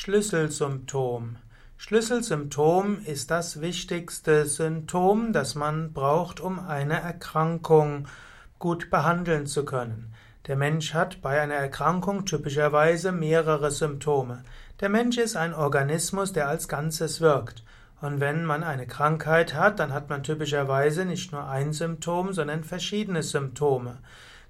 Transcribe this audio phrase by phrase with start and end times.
[0.00, 1.38] Schlüsselsymptom.
[1.76, 8.06] Schlüsselsymptom ist das wichtigste Symptom, das man braucht, um eine Erkrankung
[8.60, 10.14] gut behandeln zu können.
[10.46, 14.44] Der Mensch hat bei einer Erkrankung typischerweise mehrere Symptome.
[14.78, 17.64] Der Mensch ist ein Organismus, der als Ganzes wirkt.
[18.00, 22.62] Und wenn man eine Krankheit hat, dann hat man typischerweise nicht nur ein Symptom, sondern
[22.62, 23.98] verschiedene Symptome.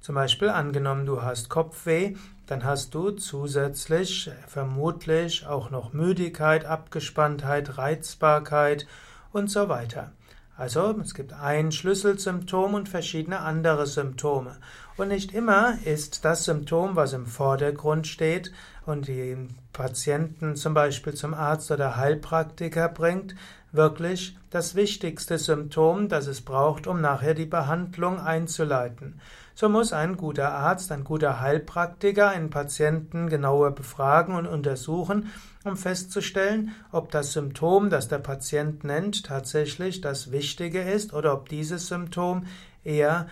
[0.00, 2.14] Zum Beispiel angenommen, du hast Kopfweh,
[2.46, 8.86] dann hast du zusätzlich vermutlich auch noch Müdigkeit, Abgespanntheit, Reizbarkeit
[9.32, 10.12] und so weiter.
[10.56, 14.56] Also es gibt ein Schlüsselsymptom und verschiedene andere Symptome.
[14.96, 18.52] Und nicht immer ist das Symptom, was im Vordergrund steht
[18.86, 19.36] und die
[19.72, 23.34] Patienten zum Beispiel zum Arzt oder Heilpraktiker bringt,
[23.72, 29.20] wirklich das wichtigste Symptom, das es braucht, um nachher die Behandlung einzuleiten.
[29.54, 35.32] So muss ein guter Arzt, ein guter Heilpraktiker einen Patienten genauer befragen und untersuchen,
[35.64, 41.48] um festzustellen, ob das Symptom, das der Patient nennt, tatsächlich das Wichtige ist oder ob
[41.48, 42.44] dieses Symptom
[42.84, 43.28] eher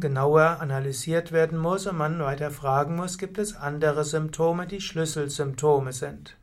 [0.00, 5.92] genauer analysiert werden muss und man weiter fragen muss, gibt es andere Symptome, die Schlüsselsymptome
[5.92, 6.36] sind.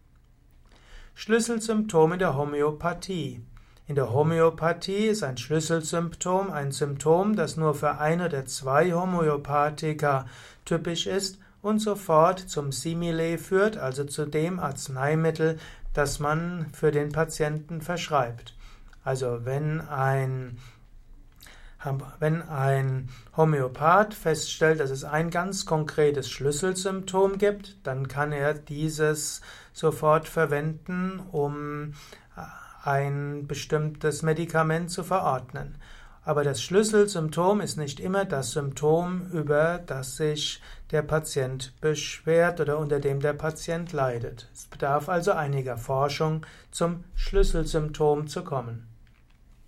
[1.15, 3.41] Schlüsselsymptome der Homöopathie.
[3.87, 10.27] In der Homöopathie ist ein Schlüsselsymptom ein Symptom, das nur für ein oder zwei Homöopathika
[10.63, 15.57] typisch ist und sofort zum Simile führt, also zu dem Arzneimittel,
[15.93, 18.55] das man für den Patienten verschreibt.
[19.03, 20.57] Also wenn ein
[22.19, 29.41] wenn ein Homöopath feststellt, dass es ein ganz konkretes Schlüsselsymptom gibt, dann kann er dieses
[29.73, 31.93] sofort verwenden, um
[32.83, 35.77] ein bestimmtes Medikament zu verordnen.
[36.23, 42.77] Aber das Schlüsselsymptom ist nicht immer das Symptom, über das sich der Patient beschwert oder
[42.77, 44.47] unter dem der Patient leidet.
[44.53, 48.90] Es bedarf also einiger Forschung, zum Schlüsselsymptom zu kommen.